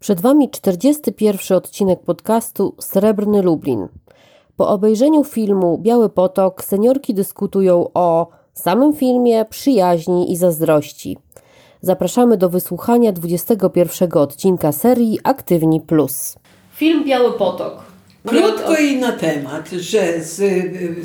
[0.00, 3.88] Przed Wami 41 odcinek podcastu Srebrny Lublin.
[4.56, 11.18] Po obejrzeniu filmu Biały Potok seniorki dyskutują o samym filmie, przyjaźni i zazdrości.
[11.80, 16.36] Zapraszamy do wysłuchania 21 odcinka serii Aktywni Plus.
[16.72, 17.89] Film Biały Potok.
[18.26, 20.36] Krótko i na temat, że z,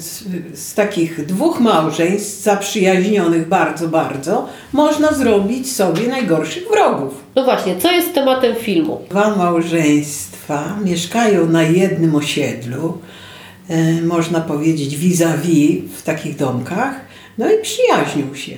[0.03, 0.23] z,
[0.53, 7.23] z, takich dwóch małżeństw zaprzyjaźnionych bardzo, bardzo, można zrobić sobie najgorszych wrogów.
[7.35, 9.01] No właśnie, co jest tematem filmu?
[9.09, 12.97] Dwa małżeństwa mieszkają na jednym osiedlu,
[13.69, 16.95] e, można powiedzieć vis-a-vis w takich domkach,
[17.37, 18.55] no i przyjaźnią się.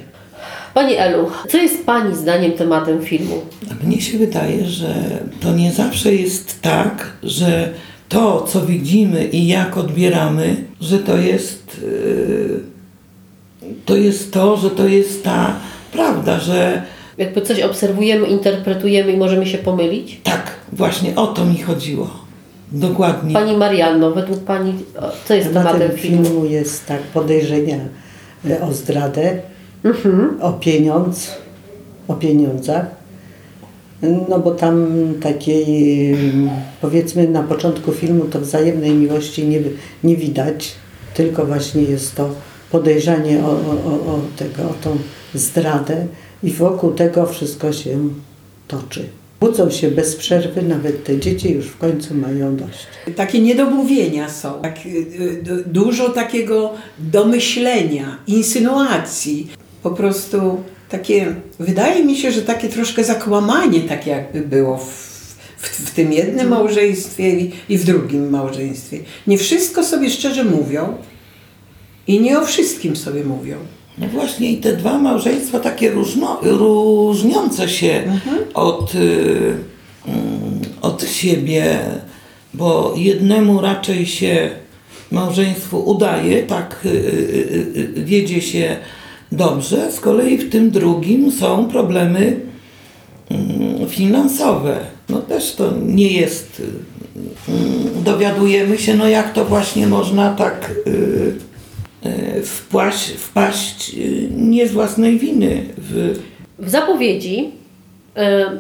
[0.74, 3.42] Pani Elu, co jest Pani zdaniem tematem filmu?
[3.84, 4.94] Mnie się wydaje, że
[5.42, 7.74] to nie zawsze jest tak, że
[8.10, 12.60] to, co widzimy i jak odbieramy, że to jest, yy,
[13.86, 15.56] to jest to, że to jest ta
[15.92, 16.82] prawda, że
[17.18, 20.20] Jakby coś obserwujemy, interpretujemy i możemy się pomylić?
[20.24, 22.10] tak, właśnie o to mi chodziło.
[22.72, 23.34] Dokładnie.
[23.34, 24.74] Pani Marianno, według Pani,
[25.26, 26.24] co jest Tematem tematem filmu?
[26.26, 27.78] filmu jest tak podejrzenia
[28.50, 29.40] e, o zdradę,
[29.84, 30.38] Mhm.
[30.42, 31.32] o pieniądz,
[32.08, 32.86] o pieniądzach.
[34.02, 34.88] No bo tam
[35.22, 36.16] takiej,
[36.82, 39.60] powiedzmy na początku filmu to wzajemnej miłości nie,
[40.04, 40.72] nie widać,
[41.14, 42.30] tylko właśnie jest to
[42.72, 44.98] podejrzenie o, o, o, tego, o tą
[45.34, 46.08] zdradę
[46.44, 48.00] i wokół tego wszystko się
[48.68, 49.04] toczy.
[49.40, 52.88] Kłócą się bez przerwy, nawet te dzieci już w końcu mają dość.
[53.16, 59.48] Takie niedomówienia są, tak, y, y, du- dużo takiego domyślenia, insynuacji.
[59.84, 60.58] Po prostu
[60.90, 64.90] takie, wydaje mi się, że takie troszkę zakłamanie tak jakby było w,
[65.58, 69.00] w, w tym jednym małżeństwie i, i w drugim małżeństwie.
[69.28, 70.98] Nie wszystko sobie szczerze mówią
[72.08, 73.58] i nie o wszystkim sobie mówią.
[73.98, 78.04] No właśnie i te dwa małżeństwa takie różno, różniące się
[78.54, 79.54] od, y,
[80.08, 81.80] mm, od siebie,
[82.54, 84.50] bo jednemu raczej się
[85.12, 88.78] małżeństwu udaje, tak y, y, y, wiedzie się
[89.32, 92.40] dobrze, z kolei w tym drugim są problemy
[93.30, 94.80] mm, finansowe.
[95.10, 96.62] No też to nie jest,
[97.50, 101.34] mm, dowiadujemy się, no jak to właśnie można tak y,
[102.38, 106.20] y, wpaść, wpaść y, nie z własnej winy w,
[106.60, 107.52] W zapowiedzi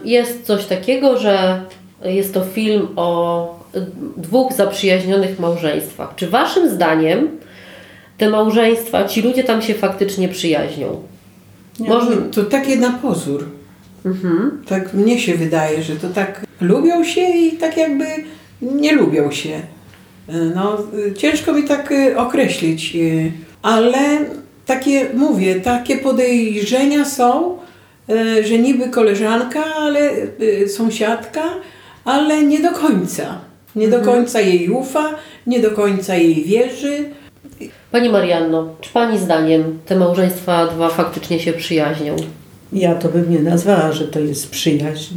[0.03, 1.61] jest coś takiego, że
[2.03, 3.59] jest to film o
[4.17, 6.13] dwóch zaprzyjaźnionych małżeństwach.
[6.16, 7.37] Czy Waszym zdaniem
[8.17, 11.01] te małżeństwa, ci ludzie tam się faktycznie przyjaźnią?
[11.79, 13.45] Może- To takie na pozór.
[14.67, 18.06] Tak mnie się wydaje, że to tak lubią się i tak jakby
[18.61, 19.61] nie lubią się.
[20.56, 20.77] No,
[21.17, 23.97] ciężko mi tak y, określić, y, ale
[24.66, 27.57] takie, mówię, takie podejrzenia są,
[28.09, 30.11] y, że niby koleżanka, ale
[30.67, 31.44] sąsiadka,
[32.06, 33.39] ale nie do końca.
[33.75, 35.09] Nie do końca jej ufa,
[35.47, 37.06] nie do końca jej wierzy.
[37.91, 42.16] Pani Marianno, czy Pani zdaniem te małżeństwa dwa faktycznie się przyjaźnią?
[42.73, 45.16] Ja to bym nie nazwała, że to jest przyjaźń,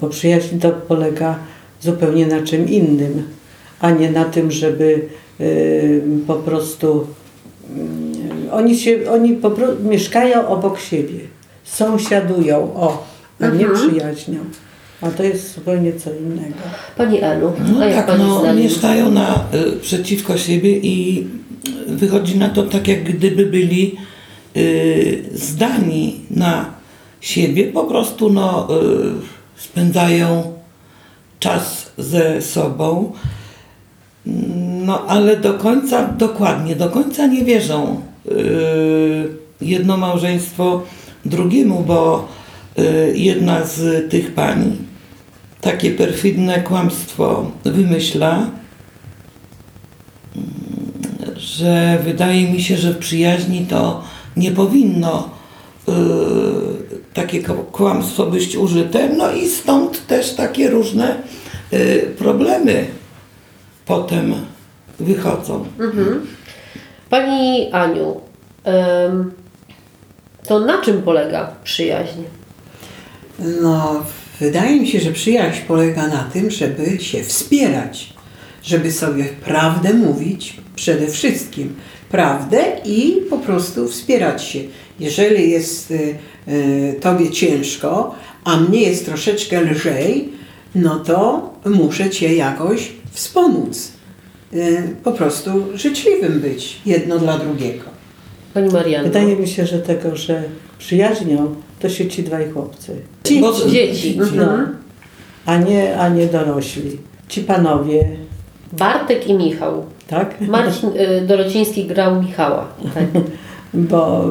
[0.00, 1.38] bo przyjaźń to polega
[1.80, 3.22] zupełnie na czym innym,
[3.80, 5.02] a nie na tym, żeby
[5.40, 7.06] y, po prostu
[8.46, 11.18] y, oni się, oni po pro, mieszkają obok siebie,
[11.64, 13.04] sąsiadują, o,
[13.40, 14.38] a nie przyjaźnią.
[15.00, 16.54] A to jest zupełnie co innego.
[16.96, 18.62] Pani Elu, No a jak tak, Pani no, zdaniem?
[18.62, 21.26] mieszkają na, y, przeciwko siebie i
[21.86, 23.96] wychodzi na to tak, jak gdyby byli
[24.56, 26.64] y, zdani na
[27.20, 28.68] siebie, po prostu no,
[29.56, 30.52] y, spędzają
[31.40, 33.12] czas ze sobą,
[34.86, 39.28] no ale do końca, dokładnie, do końca nie wierzą y,
[39.60, 40.82] jedno małżeństwo
[41.24, 42.28] drugiemu, bo
[42.78, 44.76] y, jedna z tych pań
[45.60, 48.50] takie perfidne kłamstwo wymyśla,
[51.52, 54.04] że wydaje mi się, że w przyjaźni to
[54.36, 55.30] nie powinno
[55.88, 55.92] y,
[57.14, 57.42] takie
[57.72, 61.16] kłamstwo być użyte, no i stąd też takie różne
[61.72, 62.86] y, problemy
[63.86, 64.34] potem
[65.00, 65.64] wychodzą.
[67.10, 68.20] Pani Aniu,
[68.64, 69.32] em,
[70.46, 72.20] to na czym polega przyjaźń?
[73.62, 74.02] No,
[74.40, 78.14] wydaje mi się, że przyjaźń polega na tym, żeby się wspierać,
[78.62, 81.74] żeby sobie prawdę mówić przede wszystkim.
[82.10, 84.58] Prawdę i po prostu wspierać się.
[85.00, 86.14] Jeżeli jest y,
[86.48, 88.14] y, tobie ciężko,
[88.44, 90.28] a mnie jest troszeczkę lżej,
[90.74, 93.92] no to muszę cię jakoś wspomóc.
[94.54, 97.84] Y, po prostu życzliwym być jedno dla drugiego.
[98.54, 99.08] Pani Marianno.
[99.08, 100.42] Wydaje mi się, że tego, że
[100.78, 102.96] przyjaźnią, to się ci dwaj chłopcy.
[103.24, 104.18] Ci- dzieci.
[104.18, 104.24] No.
[104.24, 104.76] Mhm.
[105.46, 106.98] a nie, a nie dorośli.
[107.28, 108.16] Ci panowie,
[108.72, 109.84] Bartek i Michał.
[110.08, 110.40] tak?
[110.40, 112.68] Marcin y, Dorociński grał Michała.
[112.94, 113.04] Tak.
[113.74, 114.24] Bo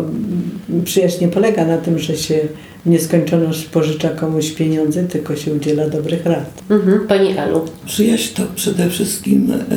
[0.86, 2.40] przyjaźń nie polega na tym, że się
[2.86, 6.64] w nieskończoność pożycza komuś pieniądze, tylko się udziela dobrych rad.
[6.70, 7.08] Mhm.
[7.08, 7.66] Pani Elu.
[7.86, 9.76] Przyjaźń to przede wszystkim e,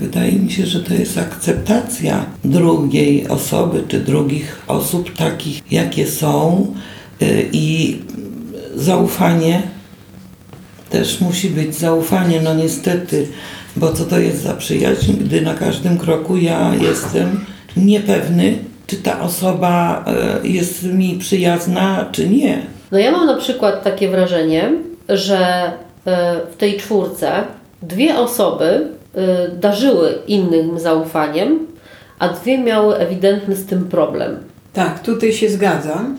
[0.00, 6.66] wydaje mi się, że to jest akceptacja drugiej osoby czy drugich osób takich, jakie są
[7.20, 7.98] e, i
[8.76, 9.62] zaufanie
[10.98, 13.26] też musi być zaufanie, no niestety,
[13.76, 17.44] bo co to jest za przyjaźń, gdy na każdym kroku ja jestem
[17.76, 22.62] niepewny, czy ta osoba e, jest mi przyjazna, czy nie.
[22.92, 24.72] No ja mam na przykład takie wrażenie,
[25.08, 25.72] że
[26.06, 26.10] y,
[26.52, 27.32] w tej czwórce
[27.82, 28.88] dwie osoby
[29.54, 31.66] y, darzyły innym zaufaniem,
[32.18, 34.36] a dwie miały ewidentny z tym problem.
[34.72, 36.18] Tak, tutaj się zgadzam,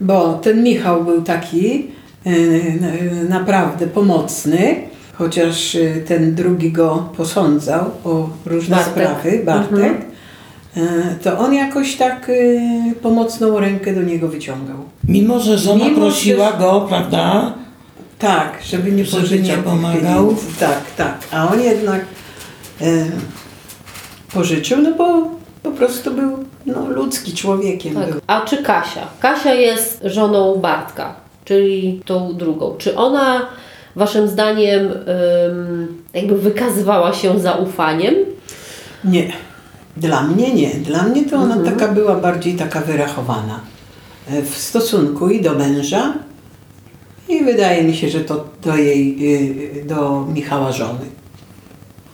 [0.00, 1.82] bo ten Michał był taki e,
[3.28, 4.74] naprawdę pomocny,
[5.14, 8.92] chociaż e, ten drugi go posądzał o różne Bartek.
[8.92, 10.02] sprawy, Bartek, Mhm.
[10.76, 14.76] e, to on jakoś tak e, pomocną rękę do niego wyciągał.
[15.08, 17.54] Mimo, że żona Mimo, prosiła że- go, prawda,
[18.18, 20.00] Tak, żeby nie Żeby pożyczał nie pomagał.
[20.26, 20.46] pieniędzy.
[20.60, 21.18] Tak, tak.
[21.32, 22.00] A on jednak
[22.80, 23.04] e,
[24.34, 25.22] pożyczył, no bo
[25.62, 27.94] po prostu był no, ludzki człowiekiem.
[27.94, 28.10] Tak.
[28.10, 28.20] Był.
[28.26, 29.06] A czy Kasia?
[29.20, 31.14] Kasia jest żoną Bartka,
[31.44, 32.74] czyli tą drugą.
[32.78, 33.46] Czy ona,
[33.96, 34.88] waszym zdaniem,
[36.14, 38.14] jakby wykazywała się zaufaniem?
[39.04, 39.32] Nie.
[39.96, 40.68] Dla mnie nie.
[40.68, 43.60] Dla mnie to ona taka była bardziej taka wyrachowana
[44.30, 46.12] e, w stosunku i do męża
[47.28, 49.16] i wydaje mi się, że to do jej,
[49.80, 51.06] y, do Michała żony.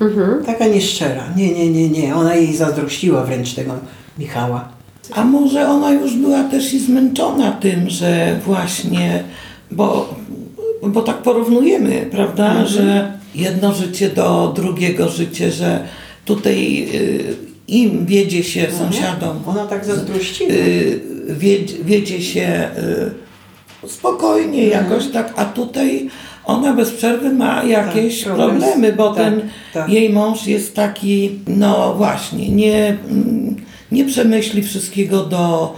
[0.01, 0.45] Mhm.
[0.45, 1.25] Taka nieszczera.
[1.37, 2.15] Nie, nie, nie, nie.
[2.15, 3.73] Ona jej zazdrościła wręcz tego
[4.19, 4.69] Michała.
[5.14, 9.25] A może ona już była też i zmęczona tym, że właśnie,
[9.70, 10.14] bo,
[10.82, 15.84] bo tak porównujemy, prawda, że jedno życie do drugiego życia, że
[16.25, 17.34] tutaj y,
[17.69, 20.50] im wiedzie się sąsiadom, Ona tak zazdrościła.
[20.50, 22.69] y, wiedzie, wiedzie się
[23.84, 26.08] y, spokojnie jakoś tak, a tutaj
[26.44, 28.50] ona bez przerwy ma jakieś Tak, problem.
[28.50, 29.40] problemy, bo Tak, ten
[29.75, 29.88] tak.
[29.90, 33.56] jej mąż jest taki, no właśnie, nie, mm,
[33.93, 35.75] nie przemyśli wszystkiego do,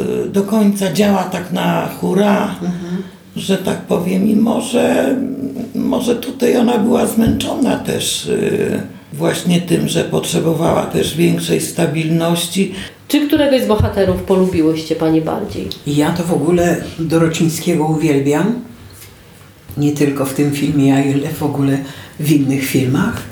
[0.00, 3.02] y, do końca, działa tak na hura, Mhm.
[3.36, 5.16] że tak powiem i może,
[5.74, 8.80] może tutaj ona była zmęczona też y,
[9.12, 12.74] właśnie tym, że potrzebowała też większej stabilności.
[13.08, 15.68] Czy któregoś z bohaterów polubiłyście Pani bardziej?
[15.86, 18.54] Ja to w ogóle Dorocińskiego uwielbiam.
[19.76, 21.78] Nie tylko w tym filmie, ale w ogóle
[22.20, 23.22] w innych filmach.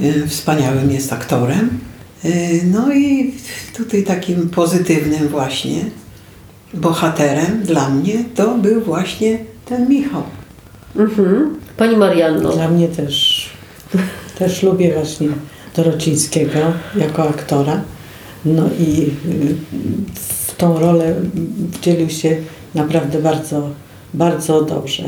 [0.00, 1.78] Y, Wspaniałym jest aktorem.
[2.24, 3.34] Y, No i
[3.76, 5.84] tutaj takim pozytywnym właśnie
[6.74, 10.22] bohaterem dla mnie to był właśnie ten Michał.
[10.96, 11.56] Mhm.
[11.76, 12.52] Pani Marianno.
[12.52, 13.50] Dla mnie też,
[14.38, 15.28] też lubię właśnie
[15.76, 16.58] Dorocińskiego
[16.96, 17.82] jako aktora.
[18.44, 19.54] No i y,
[20.14, 21.14] w tą rolę
[21.72, 22.36] wcielił się
[22.74, 23.70] naprawdę bardzo,
[24.14, 25.02] bardzo dobrze.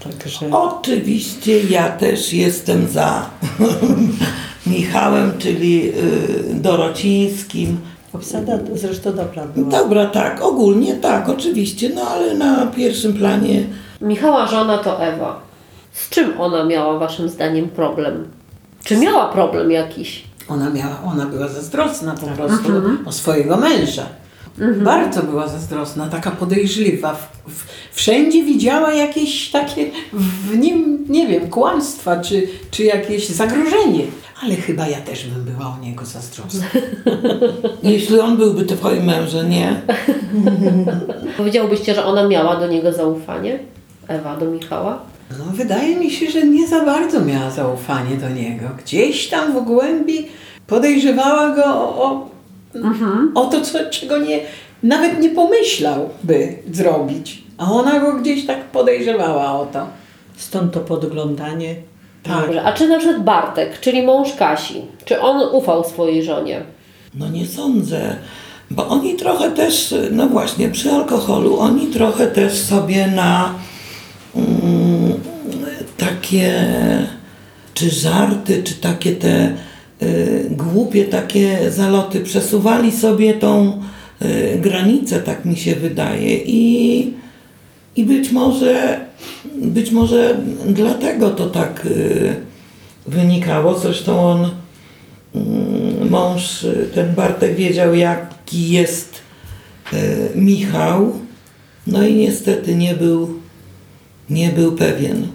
[0.00, 3.30] Także Oczywiście ja też jestem za
[4.70, 5.88] Michałem, czyli
[6.50, 7.78] y, Dorocińskim.
[8.12, 9.70] obsada zresztą dobra była.
[9.70, 13.64] Dobra, tak, ogólnie tak, oczywiście, no ale na pierwszym planie
[14.00, 15.40] Michała żona to Ewa.
[15.92, 18.28] Z czym ona miała Waszym zdaniem problem?
[18.84, 20.24] Czy miała problem jakiś?
[20.48, 22.72] Ona, miała, ona była zazdrosna po prostu
[23.06, 24.06] o swojego męża.
[24.84, 27.14] Bardzo była zazdrosna, taka podejrzliwa.
[27.14, 34.04] W, w, wszędzie widziała jakieś takie w nim, nie wiem, kłamstwa czy, czy jakieś zagrożenie.
[34.42, 36.66] Ale chyba ja też bym była o niego zazdrosna.
[37.82, 39.82] Jeśli on byłby twoim mężem, nie?
[41.36, 43.58] Powiedziałbyście, że ona miała do niego zaufanie?
[44.08, 45.02] Ewa do Michała?
[45.38, 48.64] No, wydaje mi się, że nie za bardzo miała zaufanie do niego.
[48.78, 50.26] Gdzieś tam w głębi
[50.66, 52.28] podejrzewała go o, o,
[53.34, 54.40] o to, co, czego nie,
[54.82, 57.42] nawet nie pomyślał by zrobić.
[57.58, 59.86] A ona go gdzieś tak podejrzewała o to.
[60.36, 61.74] Stąd to podglądanie.
[62.22, 62.40] Tak.
[62.40, 62.62] Dobrze.
[62.62, 66.62] A czy na przykład Bartek, czyli mąż Kasi, czy on ufał swojej żonie?
[67.14, 68.16] No nie sądzę,
[68.70, 73.54] bo oni trochę też, no właśnie, przy alkoholu, oni trochę też sobie na
[74.36, 75.14] mm,
[75.96, 76.52] takie,
[77.74, 79.52] czy żarty, czy takie te
[80.02, 83.82] y, głupie takie zaloty przesuwali sobie tą
[84.22, 86.36] y, granicę, tak mi się wydaje.
[86.36, 87.14] I,
[87.96, 89.00] i być może,
[89.56, 90.36] być może
[90.66, 92.34] dlatego to tak y,
[93.06, 93.78] wynikało.
[93.78, 94.50] Zresztą on
[95.34, 99.14] Mm, mąż, ten Bartek wiedział jaki jest
[99.92, 99.96] y,
[100.34, 101.12] Michał,
[101.86, 103.40] no i niestety nie był
[104.30, 105.28] nie był pewien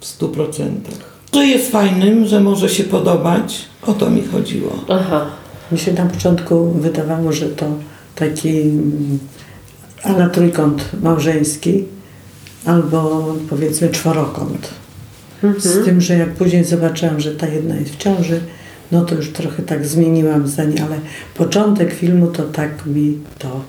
[0.00, 1.19] w stu procentach.
[1.34, 4.84] Że jest fajnym, że może się podobać, o to mi chodziło.
[4.88, 5.26] Aha.
[5.72, 7.66] Mi się na początku wydawało, że to
[8.14, 9.18] taki mm,
[10.02, 11.84] a la trójkąt małżeński
[12.64, 14.70] albo powiedzmy czworokąt.
[15.58, 18.40] Z tym, że jak później zobaczyłam, że ta jedna jest w ciąży,
[18.92, 21.00] no to już trochę tak zmieniłam zdanie, ale
[21.34, 23.60] początek filmu to tak mi to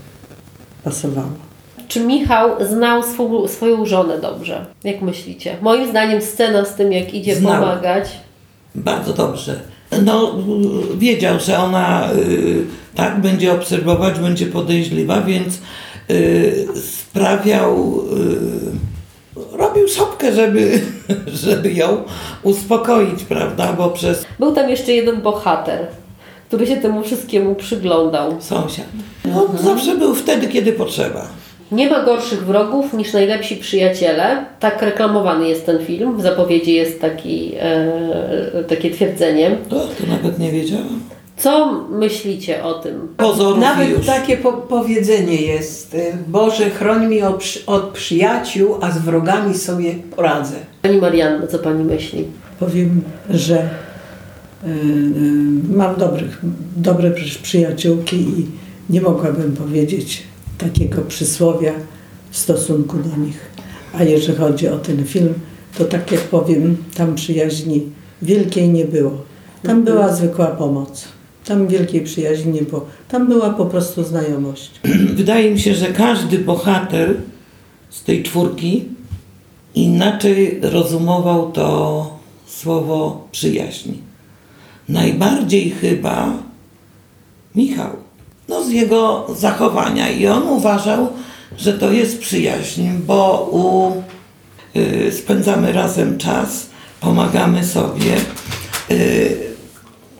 [0.83, 1.50] pasowało.
[1.91, 4.65] Czy Michał znał swą, swoją żonę dobrze?
[4.83, 5.57] Jak myślicie?
[5.61, 7.53] Moim zdaniem scena z tym, jak idzie Znał.
[7.53, 8.09] pomagać.
[8.75, 9.59] Bardzo dobrze.
[10.05, 10.35] No,
[10.97, 12.63] wiedział, że ona y,
[12.95, 15.59] tak będzie obserwować, będzie podejrzliwa, więc
[16.09, 17.99] y, sprawiał,
[19.53, 20.81] y, robił szopkę, żeby,
[21.45, 22.03] żeby ją
[22.43, 23.73] uspokoić, prawda?
[23.73, 25.87] Bo przez Był tam jeszcze jeden bohater,
[26.47, 28.41] który się temu wszystkiemu przyglądał.
[28.41, 28.87] sąsiad.
[29.25, 31.40] No, zawsze był wtedy, kiedy potrzeba.
[31.71, 34.45] Nie ma gorszych wrogów niż najlepsi przyjaciele.
[34.59, 36.17] Tak reklamowany jest ten film.
[36.17, 39.57] W zapowiedzi jest taki, e, takie twierdzenie.
[39.69, 40.99] To, to nawet nie wiedziałam.
[41.37, 43.07] Co myślicie o tym?
[43.17, 44.05] Pozorów Nawet już.
[44.05, 49.57] takie po powiedzenie jest, y, Boże chroń mi od, przy- od przyjaciół, a z wrogami
[49.57, 50.55] sobie poradzę.
[50.81, 52.25] Pani Marianno, co Pani myśli?
[52.59, 54.71] Powiem, że y, y,
[55.77, 56.41] mam dobrych,
[56.77, 58.45] dobre przy- przyjaciółki i
[58.89, 60.23] nie mogłabym powiedzieć
[60.61, 61.73] takiego przysłowia
[62.31, 63.51] w stosunku do nich.
[63.93, 65.33] A jeżeli chodzi o ten film,
[65.77, 67.81] to tak jak powiem, tam przyjaźni
[68.21, 69.11] wielkiej nie było.
[69.63, 71.07] Tam była zwykła pomoc.
[71.45, 72.85] Tam wielkiej przyjaźni nie było.
[73.07, 74.71] Tam była po prostu znajomość.
[75.19, 77.15] Wydaje mi się, że każdy bohater
[77.89, 78.85] z tej czwórki
[79.75, 83.97] inaczej rozumował to słowo przyjaźni.
[84.89, 86.33] Najbardziej chyba
[87.55, 88.00] Michał.
[88.51, 91.07] No z jego zachowania i on uważał,
[91.57, 93.91] że to jest przyjaźń, bo u,
[94.79, 96.69] y, spędzamy razem czas,
[97.01, 98.15] pomagamy sobie.
[98.91, 99.37] Y,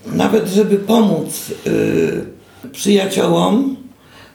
[0.06, 2.26] nawet żeby pomóc y,
[2.72, 3.76] przyjaciołom,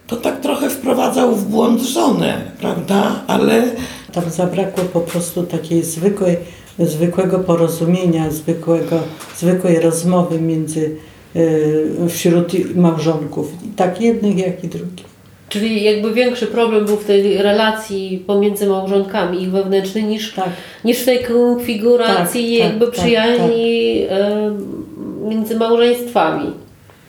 [0.07, 3.23] to tak trochę wprowadzał w błąd żonę, prawda?
[3.27, 3.63] Ale
[4.13, 6.37] Tam zabrakło po prostu takiej zwykłej,
[6.79, 8.99] zwykłego porozumienia, zwykłego,
[9.37, 10.97] zwykłej rozmowy między
[12.09, 15.07] wśród małżonków, i tak jednych, jak i drugich.
[15.49, 20.49] Czyli jakby większy problem był w tej relacji pomiędzy małżonkami ich wewnętrznej niż, Tak.
[20.85, 24.85] niż w tej konfiguracji Tak, tak, jakby tak, przyjaźni em,
[25.29, 26.51] między małżeństwami.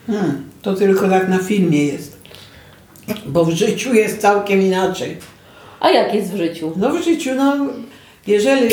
[0.06, 2.18] Hmm, to tylko tak na filmie jest.
[3.26, 5.16] Bo w życiu jest całkiem inaczej.
[5.80, 6.72] A jak jest w życiu?
[6.76, 7.56] No w życiu, no
[8.26, 8.68] jeżeli,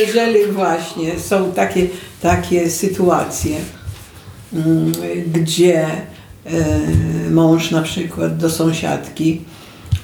[0.00, 1.86] jeżeli właśnie są takie,
[2.22, 3.56] takie sytuacje,
[5.26, 5.90] gdzie e,
[7.30, 9.40] mąż na przykład do sąsiadki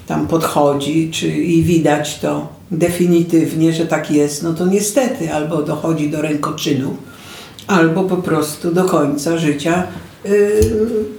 [0.07, 6.11] tam podchodzi czy, i widać to definitywnie, że tak jest, no to niestety albo dochodzi
[6.11, 6.95] do rękoczynów,
[7.67, 9.87] albo po prostu do końca życia
[10.26, 10.61] y,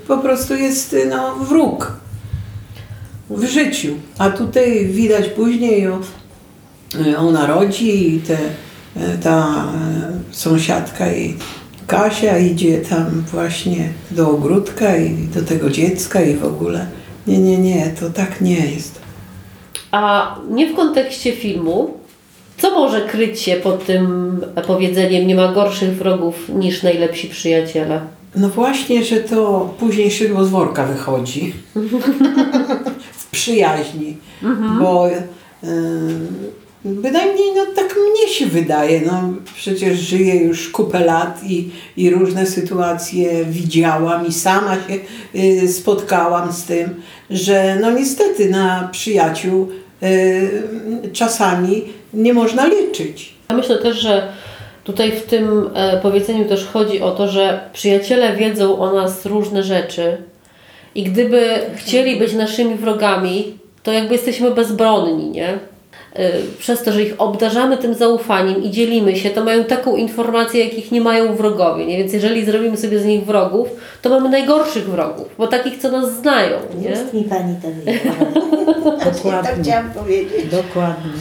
[0.07, 1.93] po prostu jest no, wróg
[3.29, 3.95] w życiu.
[4.17, 5.99] A tutaj widać później o,
[6.95, 8.37] y, ona rodzi i te,
[8.97, 9.65] y, ta
[10.31, 11.37] y, sąsiadka jej
[11.89, 16.85] Kasia idzie tam właśnie do ogródka i do tego dziecka i w ogóle.
[17.27, 19.01] Nie, nie, nie, to tak nie jest.
[19.91, 21.93] A nie w kontekście filmu,
[22.57, 28.01] co może kryć się pod tym powiedzeniem nie ma gorszych wrogów niż najlepsi przyjaciele?
[28.35, 31.53] No właśnie, że to później szydło z worka wychodzi.
[33.19, 34.17] w przyjaźni.
[34.79, 35.19] Bo y,
[36.85, 39.01] bynajmniej no, tak mnie się wydaje.
[39.05, 44.99] No, przecież żyję już kupę lat i, i różne sytuacje widziałam i sama się
[45.39, 49.67] y, spotkałam z tym, że no niestety na przyjaciół
[50.03, 51.83] y, czasami
[52.13, 53.33] nie można liczyć.
[53.49, 54.27] Ja myślę też, że
[54.83, 59.63] tutaj w tym e, powiedzeniu też chodzi o to, że przyjaciele wiedzą o nas różne
[59.63, 60.17] rzeczy
[60.95, 65.59] i gdyby chcieli być naszymi wrogami, to jakby jesteśmy bezbronni, nie?
[66.13, 70.63] E, Przez to, że ich obdarzamy tym zaufaniem i dzielimy się, to mają taką informację,
[70.63, 71.85] jakich nie mają wrogowie.
[71.85, 71.97] Nie?
[71.97, 73.67] Więc jeżeli zrobimy sobie z nich wrogów,
[74.01, 76.57] to mamy najgorszych wrogów, bo takich, co nas znają.
[76.81, 76.89] Nie?
[76.89, 77.67] Jest mi pani to.
[77.91, 77.99] Ja
[79.11, 79.49] Dokładnie.
[79.49, 80.45] tak chciałam powiedzieć.
[80.51, 81.11] Dokładnie.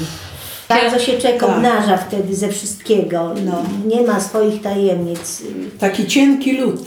[0.68, 1.50] Bardzo się człowiek Tak.
[1.50, 3.34] obnaża wtedy ze wszystkiego.
[3.44, 3.62] No,
[3.96, 5.42] nie ma swoich tajemnic.
[5.78, 6.80] Taki cienki lód.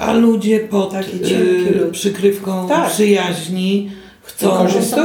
[0.00, 2.90] a ludzie pod Taki cienki y, przykrywką Tak.
[2.90, 3.90] przyjaźni.
[4.22, 4.98] Chcą korzystać,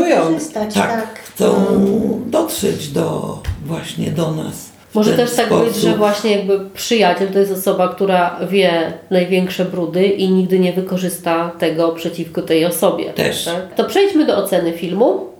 [0.74, 1.20] tak, tak.
[1.42, 4.72] Chcą dotrzeć do właśnie do nas.
[4.94, 5.68] Może też tak sposób.
[5.68, 10.74] być, że właśnie jakby przyjaciel to jest osoba, która wie największe brudy i nigdy nie
[10.74, 13.06] wykorzysta tego przeciwko tej osobie.
[13.14, 13.46] Też.
[13.46, 13.76] Tak?
[13.76, 15.32] To przejdźmy do oceny filmu.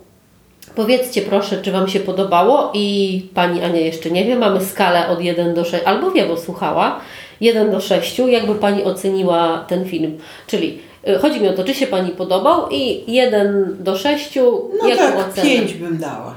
[0.74, 5.20] Powiedzcie proszę, czy Wam się podobało i Pani Ania jeszcze nie wie, mamy skalę od
[5.20, 7.00] 1 do 6, albo wie, bo słuchała,
[7.40, 10.18] 1 do 6, jakby Pani oceniła ten film.
[10.46, 10.78] Czyli
[11.20, 14.38] chodzi mi o to, czy się Pani podobał i 1 do 6,
[14.82, 15.48] No jaką tak, ocenę?
[15.48, 16.34] pięć bym dała.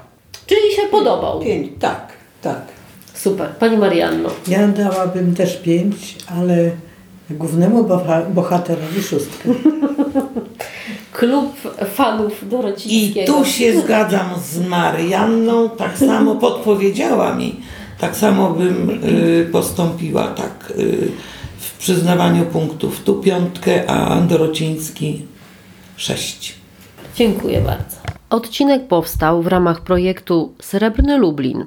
[0.47, 1.39] Czyli się podobał.
[1.39, 2.07] Pięć, tak,
[2.41, 2.61] tak.
[3.13, 3.49] Super.
[3.59, 4.29] Pani Marianno.
[4.47, 6.71] Ja dałabym też pięć, ale
[7.29, 9.49] głównemu boha- bohaterowi szóstkę.
[11.13, 11.55] Klub
[11.93, 13.33] fanów I Dorocińskiego.
[13.33, 17.55] tu się zgadzam z Marianną, tak samo podpowiedziała mi,
[17.99, 21.11] tak samo bym y, postąpiła tak y,
[21.75, 23.03] w przyznawaniu punktów.
[23.03, 25.25] Tu piątkę, a Dorociński
[25.97, 26.55] sześć.
[27.15, 27.97] Dziękuję bardzo.
[28.29, 31.65] Odcinek powstał w ramach projektu Srebrny Lublin.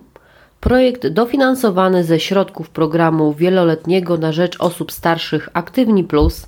[0.60, 6.46] Projekt dofinansowany ze środków programu wieloletniego na rzecz osób starszych Aktywni Plus